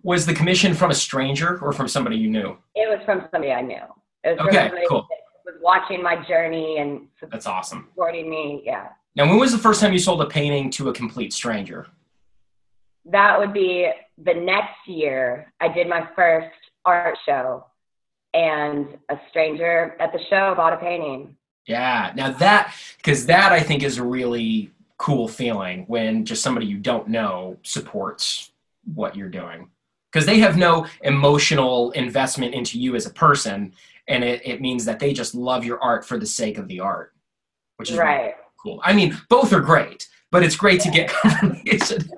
was 0.03 0.25
the 0.25 0.33
commission 0.33 0.73
from 0.73 0.91
a 0.91 0.95
stranger 0.95 1.59
or 1.59 1.71
from 1.71 1.87
somebody 1.87 2.17
you 2.17 2.29
knew? 2.29 2.57
It 2.75 2.89
was 2.89 2.99
from 3.05 3.27
somebody 3.31 3.51
I 3.51 3.61
knew. 3.61 3.81
It 4.23 4.37
was 4.37 4.47
okay, 4.47 4.71
cool. 4.87 5.07
was 5.45 5.55
watching 5.61 6.01
my 6.01 6.15
journey 6.27 6.77
and 6.77 7.07
that's 7.29 7.47
awesome. 7.47 7.87
Supporting 7.91 8.29
me, 8.29 8.61
yeah. 8.65 8.89
Now, 9.15 9.29
when 9.29 9.39
was 9.39 9.51
the 9.51 9.57
first 9.57 9.79
time 9.79 9.93
you 9.93 9.99
sold 9.99 10.21
a 10.21 10.25
painting 10.25 10.69
to 10.71 10.89
a 10.89 10.93
complete 10.93 11.31
stranger? 11.31 11.87
That 13.05 13.39
would 13.39 13.53
be 13.53 13.89
the 14.17 14.33
next 14.33 14.87
year. 14.87 15.53
I 15.61 15.69
did 15.69 15.87
my 15.87 16.07
first 16.15 16.53
art 16.83 17.17
show, 17.25 17.65
and 18.33 18.97
a 19.09 19.17
stranger 19.29 19.95
at 19.99 20.11
the 20.11 20.19
show 20.29 20.53
bought 20.55 20.73
a 20.73 20.77
painting. 20.77 21.37
Yeah. 21.65 22.11
Now 22.15 22.31
that, 22.31 22.75
because 22.97 23.25
that 23.27 23.51
I 23.51 23.59
think 23.61 23.83
is 23.83 23.99
really 23.99 24.71
cool 24.97 25.27
feeling 25.27 25.85
when 25.87 26.25
just 26.25 26.41
somebody 26.41 26.65
you 26.65 26.77
don't 26.77 27.07
know 27.07 27.57
supports 27.63 28.51
what 28.93 29.15
you're 29.15 29.29
doing. 29.29 29.69
Because 30.11 30.25
they 30.25 30.39
have 30.39 30.55
no 30.55 30.87
emotional 31.01 31.91
investment 31.91 32.53
into 32.53 32.79
you 32.79 32.95
as 32.95 33.05
a 33.05 33.09
person 33.09 33.73
and 34.07 34.23
it, 34.23 34.41
it 34.45 34.61
means 34.61 34.85
that 34.85 34.99
they 34.99 35.11
just 35.11 35.35
love 35.35 35.65
your 35.65 35.81
art 35.81 36.05
for 36.05 36.17
the 36.17 36.25
sake 36.25 36.57
of 36.57 36.67
the 36.67 36.79
art 36.79 37.13
which 37.77 37.91
is 37.91 37.97
right. 37.97 38.21
really 38.21 38.33
cool. 38.61 38.81
I 38.83 38.93
mean 38.93 39.17
both 39.29 39.51
are 39.51 39.59
great 39.59 40.07
but 40.31 40.43
it's 40.43 40.55
great 40.55 40.81
to 40.81 40.89
get 40.89 41.09
confirmation 41.21 42.09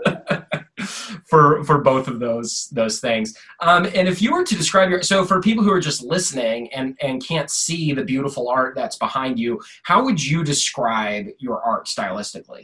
for 1.30 1.64
for 1.64 1.80
both 1.80 2.08
of 2.08 2.20
those 2.20 2.68
those 2.72 3.00
things. 3.00 3.38
Um, 3.62 3.86
and 3.94 4.08
if 4.08 4.22
you 4.22 4.34
were 4.34 4.44
to 4.44 4.56
describe 4.56 4.90
your 4.90 5.04
so 5.04 5.26
for 5.26 5.42
people 5.42 5.64
who 5.64 5.72
are 5.72 5.80
just 5.80 6.04
listening 6.04 6.72
and 6.74 6.98
and 7.02 7.26
can't 7.26 7.50
see 7.50 7.94
the 7.94 8.04
beautiful 8.04 8.50
art 8.50 8.76
that's 8.76 8.98
behind 8.98 9.40
you 9.40 9.62
how 9.84 10.04
would 10.04 10.24
you 10.24 10.44
describe 10.44 11.28
your 11.40 11.62
art 11.62 11.86
stylistically? 11.86 12.64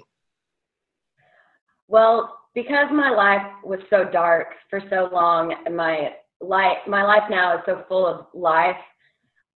Well 1.88 2.40
because 2.56 2.88
my 2.92 3.10
life 3.10 3.46
was 3.64 3.80
so 3.90 4.06
dark 4.06 4.48
for 4.70 4.80
so 4.90 5.10
long 5.12 5.56
and 5.66 5.76
my 5.76 6.14
life 6.40 6.78
my 6.88 7.04
life 7.04 7.24
now 7.30 7.56
is 7.56 7.62
so 7.66 7.84
full 7.88 8.06
of 8.06 8.28
life 8.34 8.78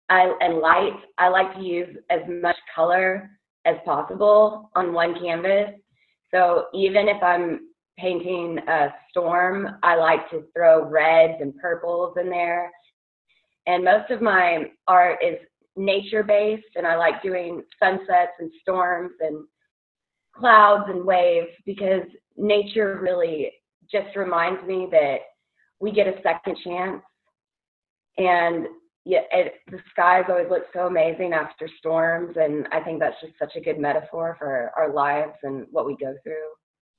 and 0.08 0.58
light 0.58 0.94
i 1.18 1.28
like 1.28 1.52
to 1.54 1.60
use 1.60 1.96
as 2.10 2.20
much 2.28 2.56
color 2.74 3.28
as 3.66 3.76
possible 3.84 4.70
on 4.76 4.92
one 4.92 5.18
canvas. 5.20 5.70
So 6.32 6.66
even 6.72 7.08
if 7.08 7.22
i'm 7.22 7.60
painting 7.98 8.58
a 8.68 8.88
storm 9.10 9.68
i 9.82 9.96
like 9.96 10.28
to 10.30 10.44
throw 10.54 10.88
reds 10.88 11.40
and 11.40 11.56
purples 11.56 12.16
in 12.20 12.28
there. 12.28 12.70
And 13.66 13.84
most 13.84 14.10
of 14.10 14.22
my 14.22 14.70
art 14.86 15.18
is 15.24 15.38
nature 15.76 16.22
based 16.22 16.76
and 16.76 16.86
i 16.86 16.96
like 16.96 17.22
doing 17.22 17.62
sunsets 17.78 18.32
and 18.38 18.50
storms 18.62 19.12
and 19.20 19.44
clouds 20.34 20.84
and 20.88 21.04
waves 21.04 21.50
because 21.64 22.02
nature 22.36 22.98
really 23.02 23.52
just 23.90 24.16
reminds 24.16 24.62
me 24.66 24.88
that 24.90 25.18
we 25.80 25.92
get 25.92 26.06
a 26.06 26.20
second 26.22 26.56
chance. 26.64 27.02
And 28.18 28.66
yeah, 29.04 29.20
it, 29.30 29.54
the 29.70 29.78
skies 29.90 30.24
always 30.28 30.48
look 30.50 30.64
so 30.72 30.86
amazing 30.86 31.32
after 31.32 31.68
storms 31.78 32.36
and 32.36 32.66
i 32.72 32.80
think 32.80 32.98
that's 32.98 33.20
just 33.20 33.34
such 33.38 33.54
a 33.56 33.60
good 33.60 33.78
metaphor 33.78 34.36
for 34.36 34.72
our 34.76 34.92
lives 34.92 35.34
and 35.44 35.66
what 35.70 35.86
we 35.86 35.96
go 35.96 36.12
through 36.24 36.48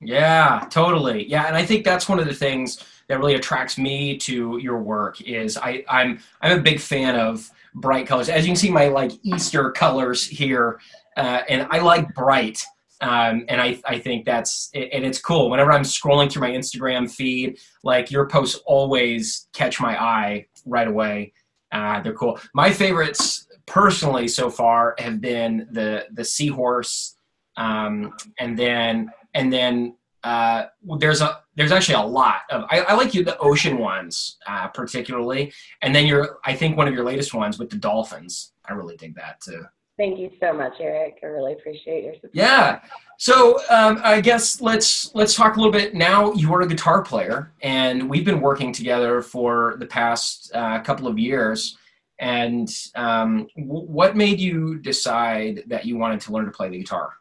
yeah 0.00 0.66
totally. 0.70 1.28
Yeah 1.28 1.46
and 1.46 1.56
i 1.56 1.64
think 1.64 1.84
that's 1.84 2.08
one 2.08 2.18
of 2.18 2.26
the 2.26 2.34
things 2.34 2.84
that 3.08 3.18
really 3.18 3.34
attracts 3.34 3.78
me 3.78 4.16
to 4.18 4.58
your 4.58 4.78
work 4.78 5.20
is 5.22 5.56
i 5.56 5.84
i'm 5.88 6.20
i'm 6.40 6.58
a 6.58 6.62
big 6.62 6.80
fan 6.80 7.16
of 7.16 7.50
bright 7.74 8.06
colors. 8.06 8.28
As 8.28 8.44
you 8.44 8.50
can 8.50 8.56
see 8.56 8.70
my 8.70 8.88
like 8.88 9.12
easter 9.22 9.70
colors 9.70 10.26
here 10.26 10.80
uh, 11.16 11.42
and 11.48 11.66
i 11.70 11.78
like 11.78 12.14
bright 12.14 12.64
um, 13.00 13.44
and 13.48 13.60
I, 13.60 13.80
I 13.86 14.00
think 14.00 14.24
that's 14.24 14.70
and 14.74 15.04
it's 15.04 15.20
cool. 15.20 15.50
Whenever 15.50 15.72
i'm 15.72 15.82
scrolling 15.82 16.30
through 16.30 16.42
my 16.42 16.50
instagram 16.50 17.10
feed 17.10 17.58
like 17.84 18.10
your 18.10 18.26
posts 18.26 18.60
always 18.66 19.48
catch 19.52 19.80
my 19.80 20.00
eye 20.00 20.46
right 20.66 20.88
away. 20.88 21.32
Uh, 21.70 22.00
they're 22.00 22.14
cool. 22.14 22.40
My 22.54 22.72
favorites 22.72 23.46
personally 23.66 24.26
so 24.26 24.50
far 24.50 24.94
have 24.98 25.20
been 25.20 25.68
the 25.70 26.06
the 26.12 26.24
seahorse 26.24 27.14
um, 27.56 28.14
and 28.38 28.58
then 28.58 29.10
and 29.38 29.52
then 29.52 29.94
uh, 30.24 30.64
there's 30.98 31.20
a 31.20 31.40
there's 31.54 31.72
actually 31.72 31.94
a 31.94 32.06
lot 32.06 32.40
of 32.50 32.64
I, 32.70 32.80
I 32.80 32.94
like 32.94 33.14
you 33.14 33.24
the 33.24 33.38
ocean 33.38 33.78
ones 33.78 34.36
uh, 34.46 34.68
particularly 34.68 35.52
and 35.82 35.94
then 35.94 36.06
your 36.06 36.38
i 36.44 36.54
think 36.54 36.76
one 36.76 36.88
of 36.88 36.94
your 36.94 37.04
latest 37.04 37.32
ones 37.34 37.58
with 37.58 37.70
the 37.70 37.76
dolphins 37.76 38.52
i 38.66 38.72
really 38.72 38.96
dig 38.96 39.14
that 39.14 39.40
too 39.40 39.64
Thank 39.98 40.20
you 40.20 40.30
so 40.38 40.52
much, 40.52 40.74
Eric. 40.78 41.18
I 41.24 41.26
really 41.26 41.54
appreciate 41.54 42.04
your 42.04 42.14
support. 42.14 42.30
Yeah. 42.32 42.82
So 43.18 43.58
um, 43.68 44.00
I 44.04 44.20
guess 44.20 44.60
let's 44.60 45.12
let's 45.12 45.34
talk 45.34 45.56
a 45.56 45.58
little 45.58 45.72
bit. 45.72 45.92
Now 45.92 46.32
you 46.34 46.54
are 46.54 46.60
a 46.60 46.68
guitar 46.68 47.02
player, 47.02 47.52
and 47.62 48.08
we've 48.08 48.24
been 48.24 48.40
working 48.40 48.72
together 48.72 49.20
for 49.22 49.74
the 49.80 49.86
past 49.86 50.52
uh, 50.54 50.80
couple 50.82 51.08
of 51.08 51.18
years. 51.18 51.76
And 52.20 52.72
um, 52.94 53.48
w- 53.56 53.86
what 53.86 54.16
made 54.16 54.38
you 54.38 54.78
decide 54.78 55.64
that 55.66 55.84
you 55.84 55.96
wanted 55.96 56.20
to 56.20 56.32
learn 56.32 56.44
to 56.44 56.52
play 56.52 56.68
the 56.68 56.78
guitar? 56.78 57.14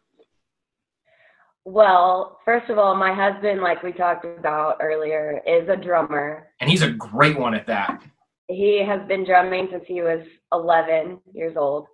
Well, 1.70 2.40
first 2.46 2.70
of 2.70 2.78
all, 2.78 2.96
my 2.96 3.14
husband, 3.14 3.60
like 3.60 3.84
we 3.84 3.92
talked 3.92 4.24
about 4.24 4.78
earlier, 4.80 5.42
is 5.46 5.68
a 5.68 5.76
drummer. 5.76 6.48
And 6.62 6.70
he's 6.70 6.82
a 6.82 6.92
great 6.92 7.38
one 7.38 7.54
at 7.54 7.68
that. 7.68 8.02
He 8.48 8.82
has 8.88 9.06
been 9.06 9.26
drumming 9.26 9.68
since 9.70 9.84
he 9.86 10.02
was 10.02 10.26
11 10.54 11.20
years 11.34 11.58
old 11.58 11.88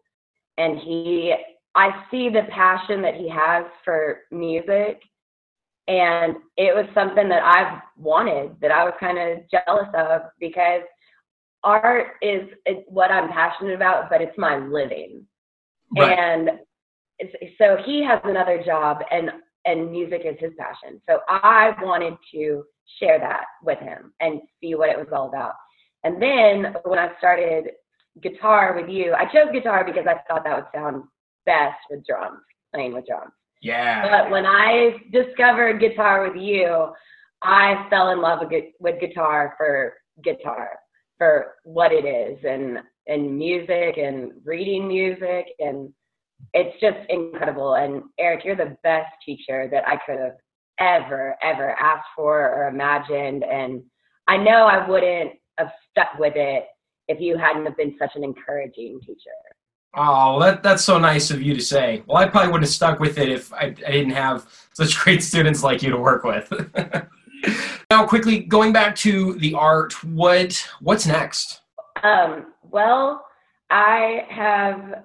and 0.59 0.77
he 0.77 1.33
I 1.73 1.89
see 2.11 2.29
the 2.29 2.43
passion 2.51 3.01
that 3.01 3.15
he 3.15 3.27
has 3.29 3.65
for 3.83 4.19
music 4.29 5.01
and 5.87 6.35
it 6.55 6.75
was 6.75 6.85
something 6.93 7.27
that 7.29 7.41
I've 7.41 7.81
wanted 7.97 8.55
that 8.61 8.69
I 8.69 8.83
was 8.83 8.93
kind 8.99 9.17
of 9.17 9.39
jealous 9.49 9.89
of 9.95 10.21
because 10.39 10.83
art 11.63 12.17
is 12.21 12.47
what 12.85 13.09
I'm 13.09 13.29
passionate 13.29 13.73
about 13.73 14.11
but 14.11 14.21
it's 14.21 14.37
my 14.37 14.57
living 14.57 15.25
right. 15.97 16.15
and 16.15 16.51
so 17.57 17.77
he 17.83 18.03
has 18.03 18.19
another 18.23 18.61
job 18.63 18.99
and 19.09 19.31
and 19.65 19.91
music 19.91 20.21
is 20.25 20.35
his 20.39 20.51
passion 20.57 21.01
so 21.09 21.19
I 21.27 21.75
wanted 21.81 22.15
to 22.33 22.63
share 22.99 23.19
that 23.19 23.45
with 23.63 23.79
him 23.79 24.13
and 24.19 24.41
see 24.59 24.75
what 24.75 24.89
it 24.89 24.97
was 24.97 25.07
all 25.11 25.27
about 25.29 25.53
and 26.03 26.21
then 26.21 26.75
when 26.83 26.99
I 26.99 27.09
started 27.17 27.69
guitar 28.21 28.75
with 28.79 28.89
you. 28.89 29.13
I 29.13 29.25
chose 29.25 29.51
guitar 29.51 29.83
because 29.85 30.05
I 30.07 30.15
thought 30.27 30.43
that 30.43 30.55
would 30.55 30.65
sound 30.73 31.03
best 31.45 31.77
with 31.89 32.05
drums, 32.05 32.39
playing 32.73 32.93
with 32.93 33.05
drums. 33.07 33.31
Yeah. 33.61 34.09
But 34.09 34.31
when 34.31 34.45
I 34.45 34.97
discovered 35.11 35.79
guitar 35.79 36.27
with 36.27 36.41
you, 36.41 36.89
I 37.41 37.87
fell 37.89 38.11
in 38.11 38.21
love 38.21 38.39
with, 38.49 38.65
with 38.79 38.99
guitar 38.99 39.55
for 39.57 39.93
guitar, 40.23 40.71
for 41.17 41.55
what 41.63 41.91
it 41.91 42.05
is, 42.05 42.37
and 42.47 42.79
and 43.07 43.37
music, 43.37 43.97
and 43.97 44.31
reading 44.45 44.87
music, 44.87 45.47
and 45.59 45.91
it's 46.53 46.79
just 46.79 46.97
incredible. 47.09 47.75
And 47.75 48.03
Eric, 48.19 48.45
you're 48.45 48.55
the 48.55 48.77
best 48.83 49.07
teacher 49.25 49.69
that 49.71 49.87
I 49.87 49.97
could 50.05 50.19
have 50.19 50.35
ever, 50.79 51.35
ever 51.43 51.71
asked 51.79 52.07
for 52.15 52.49
or 52.49 52.67
imagined. 52.67 53.43
And 53.43 53.81
I 54.27 54.37
know 54.37 54.65
I 54.65 54.87
wouldn't 54.87 55.33
have 55.57 55.71
stuck 55.91 56.19
with 56.19 56.33
it 56.35 56.65
if 57.07 57.19
you 57.19 57.37
hadn't 57.37 57.65
have 57.65 57.77
been 57.77 57.95
such 57.99 58.11
an 58.15 58.23
encouraging 58.23 58.99
teacher. 59.01 59.31
Oh, 59.95 60.39
that, 60.39 60.63
that's 60.63 60.83
so 60.83 60.97
nice 60.97 61.29
of 61.29 61.41
you 61.41 61.53
to 61.53 61.61
say. 61.61 62.03
Well, 62.07 62.17
I 62.17 62.27
probably 62.27 62.47
wouldn't 62.47 62.65
have 62.65 62.73
stuck 62.73 62.99
with 62.99 63.19
it 63.19 63.29
if 63.29 63.53
I, 63.53 63.65
I 63.65 63.91
didn't 63.91 64.11
have 64.11 64.47
such 64.73 64.97
great 65.03 65.21
students 65.21 65.63
like 65.63 65.83
you 65.83 65.91
to 65.91 65.97
work 65.97 66.23
with. 66.23 66.51
now, 67.89 68.05
quickly 68.05 68.39
going 68.39 68.73
back 68.73 68.95
to 68.97 69.33
the 69.35 69.53
art, 69.53 70.03
what 70.03 70.67
what's 70.81 71.05
next? 71.05 71.61
Um, 72.01 72.53
well, 72.63 73.23
I 73.69 74.25
have 74.29 75.03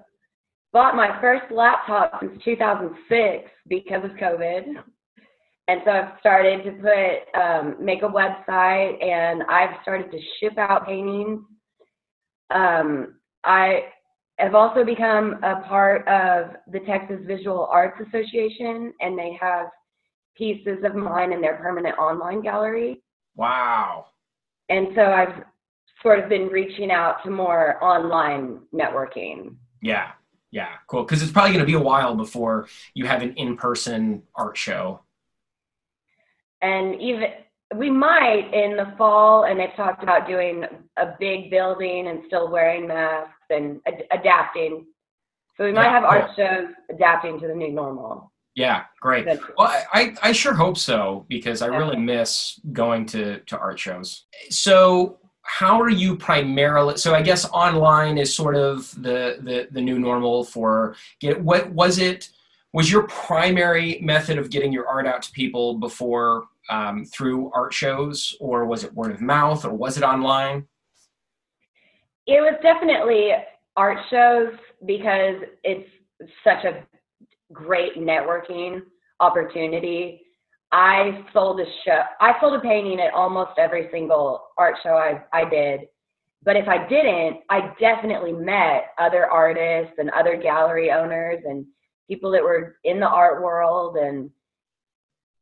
bought 0.73 0.97
my 0.97 1.21
first 1.21 1.51
laptop 1.51 2.21
since 2.21 2.43
2006 2.45 3.51
because 3.69 4.05
of 4.05 4.11
COVID. 4.13 4.63
And 5.69 5.81
so 5.85 5.91
I've 5.91 6.19
started 6.21 6.65
to 6.65 6.73
put 6.73 7.41
um, 7.41 7.77
make 7.79 8.03
a 8.03 8.09
website, 8.09 9.03
and 9.05 9.43
I've 9.51 9.81
started 9.83 10.11
to 10.11 10.19
ship 10.41 10.57
out 10.57 10.87
paintings 10.87 11.41
um, 12.51 13.15
I 13.45 13.81
have 14.39 14.55
also 14.55 14.85
become 14.85 15.41
a 15.43 15.61
part 15.63 16.07
of 16.09 16.57
the 16.71 16.81
Texas 16.81 17.21
Visual 17.27 17.67
Arts 17.71 18.01
Association, 18.07 18.93
and 19.01 19.19
they 19.19 19.37
have 19.41 19.67
pieces 20.37 20.79
of 20.85 20.95
mine 20.95 21.33
in 21.33 21.41
their 21.41 21.57
permanent 21.57 21.99
online 21.99 22.43
gallery. 22.43 23.03
Wow. 23.37 24.07
And 24.69 24.89
so 24.95 25.03
I've 25.03 25.43
sort 26.03 26.21
of 26.21 26.29
been 26.29 26.47
reaching 26.49 26.91
out 26.91 27.17
to 27.25 27.31
more 27.31 27.83
online 27.83 28.61
networking. 28.73 29.57
Yeah, 29.83 30.11
yeah, 30.51 30.69
cool. 30.87 31.05
Because 31.05 31.23
it's 31.23 31.33
probably 31.33 31.53
going 31.53 31.65
to 31.65 31.67
be 31.67 31.75
a 31.75 31.81
while 31.81 32.15
before 32.15 32.69
you 32.95 33.07
have 33.07 33.23
an 33.23 33.35
in 33.35 33.57
person 33.57 34.23
art 34.35 34.57
show. 34.57 35.01
And 36.63 37.01
even 37.01 37.31
we 37.77 37.91
might 37.91 38.51
in 38.53 38.77
the 38.77 38.93
fall, 38.97 39.45
and 39.45 39.61
they've 39.61 39.75
talked 39.77 40.03
about 40.03 40.27
doing 40.27 40.65
a 40.97 41.07
big 41.21 41.51
building 41.51 42.09
and 42.09 42.23
still 42.27 42.51
wearing 42.51 42.87
masks 42.87 43.33
and 43.51 43.81
ad- 43.87 44.05
adapting. 44.11 44.87
So 45.57 45.65
we 45.65 45.73
might 45.73 45.85
yeah, 45.85 46.01
have 46.01 46.03
cool. 46.03 46.11
art 46.11 46.31
shows 46.37 46.75
adapting 46.91 47.41
to 47.41 47.49
the 47.49 47.55
new 47.55 47.73
normal. 47.73 48.33
Yeah, 48.55 48.85
great. 49.01 49.25
Well, 49.27 49.69
I, 49.93 50.17
I 50.21 50.33
sure 50.33 50.55
hope 50.55 50.79
so 50.79 51.27
because 51.29 51.63
I 51.63 51.67
really 51.67 51.97
miss 51.97 52.59
going 52.73 53.07
to, 53.07 53.39
to 53.39 53.57
art 53.59 53.79
shows. 53.79 54.25
So, 54.51 55.19
how 55.49 55.81
are 55.81 55.91
you 55.91 56.17
primarily? 56.17 56.99
So, 56.99 57.15
I 57.15 57.23
guess 57.23 57.49
online 57.51 58.19
is 58.19 58.35
sort 58.35 58.55
of 58.55 58.91
the 59.03 59.39
the, 59.41 59.69
the 59.71 59.81
new 59.81 59.99
normal 59.99 60.45
for 60.45 60.95
get. 61.21 61.41
What 61.43 61.71
was 61.71 61.99
it? 61.99 62.29
was 62.73 62.93
your 62.93 63.05
primary 63.05 63.99
method 64.03 64.39
of 64.39 64.51
getting 64.51 64.73
your 64.73 64.87
art 64.87 65.07
out 65.07 65.23
to 65.23 65.33
people 65.33 65.75
before 65.75 66.49
um, 66.71 67.05
through 67.07 67.51
art 67.55 67.73
shows, 67.73 68.37
or 68.41 68.67
was 68.67 68.85
it 68.85 68.93
word 68.95 69.11
of 69.11 69.21
mouth, 69.21 69.65
or 69.65 69.73
was 69.73 69.97
it 69.97 70.03
online? 70.03 70.67
It 72.27 72.41
was 72.41 72.55
definitely 72.63 73.31
art 73.77 73.99
shows 74.11 74.53
because 74.85 75.37
it's 75.65 75.89
such 76.45 76.65
a 76.65 76.85
great 77.53 77.97
networking 77.97 78.83
opportunity. 79.21 80.23
I 80.71 81.25
sold 81.33 81.61
a 81.61 81.65
show. 81.85 82.03
I 82.21 82.39
sold 82.41 82.55
a 82.55 82.61
painting 82.61 83.01
at 83.01 83.15
almost 83.15 83.53
every 83.59 83.89
single 83.91 84.49
art 84.59 84.77
show 84.83 84.91
I, 84.91 85.23
I 85.33 85.49
did. 85.49 85.81
But 86.45 86.57
if 86.57 86.69
I 86.69 86.87
didn't, 86.87 87.41
I 87.51 87.73
definitely 87.81 88.33
met 88.33 88.91
other 88.99 89.27
artists 89.27 89.95
and 89.99 90.11
other 90.11 90.37
gallery 90.37 90.91
owners 90.91 91.43
and 91.47 91.65
people 92.09 92.31
that 92.33 92.43
were 92.43 92.77
in 92.85 93.01
the 93.01 93.09
art 93.09 93.43
world. 93.43 93.97
And 93.97 94.31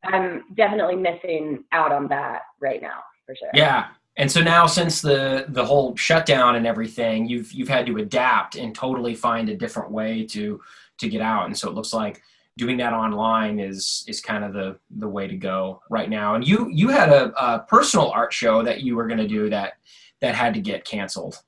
I'm 0.04 0.44
definitely 0.56 0.96
missing 0.96 1.64
out 1.72 1.92
on 1.92 2.08
that 2.08 2.42
right 2.60 2.80
now, 2.80 3.00
for 3.26 3.34
sure. 3.34 3.50
Yeah. 3.52 3.88
And 4.18 4.30
so 4.32 4.40
now, 4.40 4.66
since 4.66 5.02
the 5.02 5.44
the 5.48 5.64
whole 5.64 5.94
shutdown 5.96 6.56
and 6.56 6.66
everything, 6.66 7.28
you've 7.28 7.52
you've 7.52 7.68
had 7.68 7.84
to 7.86 7.98
adapt 7.98 8.56
and 8.56 8.74
totally 8.74 9.14
find 9.14 9.50
a 9.50 9.56
different 9.56 9.90
way 9.90 10.24
to 10.28 10.60
to 10.98 11.08
get 11.08 11.20
out. 11.20 11.46
And 11.46 11.56
so 11.56 11.68
it 11.68 11.74
looks 11.74 11.92
like 11.92 12.22
doing 12.56 12.78
that 12.78 12.92
online 12.92 13.58
is 13.58 14.04
is 14.08 14.20
kind 14.20 14.44
of 14.44 14.52
the 14.52 14.78
the 14.98 15.08
way 15.08 15.26
to 15.26 15.36
go 15.36 15.82
right 15.90 16.08
now. 16.08 16.34
And 16.34 16.46
you 16.46 16.68
you 16.72 16.88
had 16.88 17.10
a, 17.10 17.32
a 17.42 17.60
personal 17.60 18.10
art 18.10 18.32
show 18.32 18.62
that 18.62 18.82
you 18.82 18.96
were 18.96 19.06
going 19.06 19.18
to 19.18 19.28
do 19.28 19.50
that 19.50 19.74
that 20.20 20.34
had 20.34 20.54
to 20.54 20.60
get 20.60 20.84
canceled. 20.84 21.42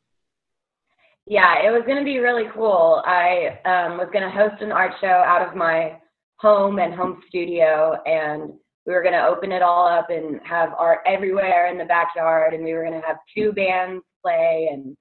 Yeah, 1.26 1.62
it 1.66 1.70
was 1.70 1.82
going 1.86 1.98
to 1.98 2.04
be 2.04 2.18
really 2.18 2.48
cool. 2.54 3.02
I 3.04 3.58
um, 3.64 3.98
was 3.98 4.08
going 4.12 4.24
to 4.24 4.30
host 4.30 4.62
an 4.62 4.72
art 4.72 4.92
show 5.00 5.06
out 5.06 5.46
of 5.46 5.54
my 5.54 5.98
home 6.36 6.78
and 6.78 6.94
home 6.94 7.22
studio, 7.28 7.98
and 8.06 8.52
we 8.86 8.94
were 8.94 9.02
going 9.02 9.14
to 9.14 9.26
open 9.26 9.52
it 9.52 9.62
all 9.62 9.86
up 9.86 10.08
and 10.08 10.40
have 10.44 10.70
art 10.78 11.00
everywhere 11.06 11.66
in 11.70 11.76
the 11.76 11.84
backyard, 11.84 12.54
and 12.54 12.64
we 12.64 12.72
were 12.72 12.82
going 12.82 12.98
to 12.98 13.06
have 13.06 13.18
two 13.36 13.52
bands 13.52 14.02
play 14.22 14.70
and 14.72 14.96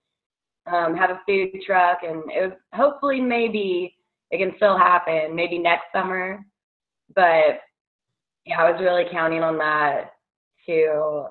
um, 0.65 0.97
have 0.97 1.11
a 1.11 1.21
food 1.25 1.49
truck, 1.65 1.99
and 2.03 2.23
it 2.29 2.41
was 2.41 2.57
hopefully 2.73 3.21
maybe 3.21 3.96
it 4.31 4.37
can 4.37 4.53
still 4.57 4.77
happen, 4.77 5.35
maybe 5.35 5.57
next 5.57 5.85
summer. 5.93 6.45
But 7.15 7.61
yeah, 8.45 8.61
I 8.61 8.71
was 8.71 8.81
really 8.81 9.05
counting 9.11 9.43
on 9.43 9.57
that 9.57 10.13
to 10.65 11.25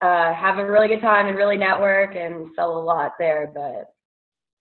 uh, 0.00 0.32
have 0.34 0.58
a 0.58 0.70
really 0.70 0.88
good 0.88 1.00
time 1.00 1.26
and 1.26 1.36
really 1.36 1.56
network 1.56 2.14
and 2.16 2.50
sell 2.54 2.78
a 2.78 2.82
lot 2.82 3.12
there. 3.18 3.50
But 3.54 3.92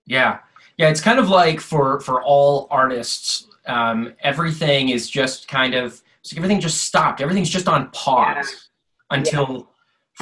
yeah, 0.06 0.40
yeah, 0.78 0.90
it's 0.90 1.02
kind 1.02 1.20
of 1.20 1.30
like 1.30 1.60
for 1.60 2.00
for 2.00 2.22
all 2.24 2.68
artists, 2.72 3.48
um, 3.66 4.14
everything 4.22 4.90
is 4.90 5.10
just 5.10 5.48
kind 5.48 5.74
of 5.74 6.02
everything 6.36 6.60
just 6.60 6.84
stopped. 6.84 7.22
Everything's 7.22 7.50
just 7.50 7.68
on 7.68 7.90
pause 7.92 8.70
yeah. 9.12 9.18
until. 9.18 9.70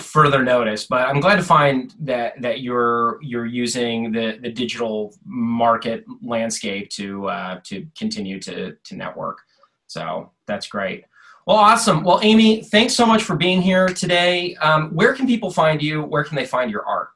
Further 0.01 0.43
notice. 0.43 0.85
But 0.85 1.07
I'm 1.07 1.19
glad 1.19 1.37
to 1.37 1.43
find 1.43 1.93
that 1.99 2.41
that 2.41 2.61
you're 2.61 3.19
you're 3.21 3.45
using 3.45 4.11
the 4.11 4.37
the 4.41 4.51
digital 4.51 5.15
market 5.25 6.03
landscape 6.21 6.89
to 6.91 7.27
uh, 7.27 7.59
to 7.65 7.87
continue 7.97 8.39
to 8.41 8.73
to 8.73 8.95
network. 8.95 9.39
So 9.87 10.31
that's 10.47 10.67
great. 10.67 11.05
Well, 11.47 11.57
awesome. 11.57 12.03
Well, 12.03 12.19
Amy, 12.23 12.63
thanks 12.63 12.95
so 12.95 13.05
much 13.05 13.23
for 13.23 13.35
being 13.35 13.61
here 13.61 13.87
today. 13.87 14.55
Um, 14.55 14.89
where 14.89 15.13
can 15.13 15.27
people 15.27 15.51
find 15.51 15.81
you? 15.81 16.01
Where 16.01 16.23
can 16.23 16.35
they 16.35 16.45
find 16.45 16.71
your 16.71 16.85
art? 16.85 17.09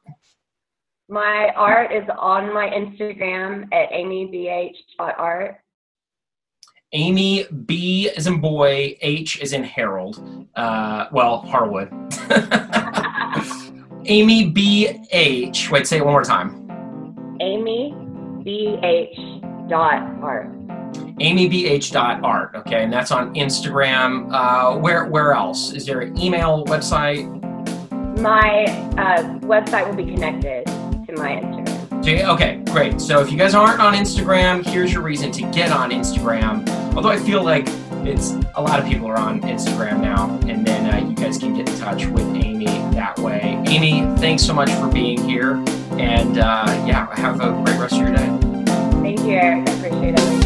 My 1.08 1.52
art 1.56 1.92
is 1.92 2.04
on 2.16 2.54
my 2.54 2.70
Instagram 2.70 3.64
at 3.74 3.90
amybh.art. 3.90 5.56
Amy 6.92 7.44
B 7.66 8.10
is 8.16 8.26
in 8.26 8.40
boy, 8.40 8.96
H 9.00 9.40
is 9.40 9.52
in 9.52 9.62
Harold. 9.62 10.48
Uh, 10.56 11.06
well, 11.12 11.38
Harwood. 11.42 11.88
Amy 14.06 14.50
B 14.50 15.06
H. 15.12 15.70
Wait, 15.70 15.86
say 15.86 15.98
it 15.98 16.04
one 16.04 16.12
more 16.12 16.24
time. 16.24 16.66
Amy 17.40 17.94
B 18.42 18.76
H 18.82 19.16
dot 19.68 20.02
art. 20.20 20.50
Amy 21.20 21.48
B 21.48 21.68
H 21.68 21.92
dot 21.92 22.24
art. 22.24 22.56
Okay, 22.56 22.82
and 22.82 22.92
that's 22.92 23.12
on 23.12 23.34
Instagram. 23.36 24.28
Uh, 24.32 24.76
where 24.76 25.04
where 25.06 25.32
else? 25.32 25.72
Is 25.72 25.86
there 25.86 26.00
an 26.00 26.20
email, 26.20 26.64
website? 26.64 27.28
My 28.18 28.64
uh, 28.98 29.38
website 29.46 29.86
will 29.86 29.94
be 29.94 30.12
connected 30.12 30.66
to 30.66 31.14
my 31.16 31.36
Instagram. 31.36 32.28
Okay, 32.30 32.62
great. 32.72 33.00
So 33.00 33.20
if 33.20 33.30
you 33.30 33.38
guys 33.38 33.54
aren't 33.54 33.78
on 33.78 33.94
Instagram, 33.94 34.66
here's 34.66 34.92
your 34.92 35.02
reason 35.02 35.30
to 35.32 35.42
get 35.52 35.70
on 35.70 35.90
Instagram. 35.90 36.79
Although 36.94 37.10
I 37.10 37.18
feel 37.18 37.42
like 37.42 37.66
it's 38.04 38.32
a 38.54 38.62
lot 38.62 38.80
of 38.80 38.86
people 38.86 39.06
are 39.06 39.18
on 39.18 39.40
Instagram 39.42 40.00
now, 40.00 40.28
and 40.48 40.66
then 40.66 40.92
uh, 40.92 41.08
you 41.08 41.14
guys 41.14 41.38
can 41.38 41.54
get 41.54 41.68
in 41.68 41.78
touch 41.78 42.06
with 42.06 42.26
Amy 42.36 42.66
that 42.94 43.18
way. 43.18 43.62
Amy, 43.66 44.00
thanks 44.18 44.42
so 44.42 44.52
much 44.52 44.70
for 44.72 44.88
being 44.88 45.22
here, 45.28 45.54
and 45.92 46.38
uh, 46.38 46.64
yeah, 46.86 47.14
have 47.16 47.40
a 47.40 47.52
great 47.64 47.78
rest 47.78 47.94
of 47.94 48.00
your 48.00 48.10
day. 48.10 48.26
Thank 49.02 49.20
you. 49.20 49.38
I 49.38 49.58
appreciate 49.60 50.14
it. 50.18 50.39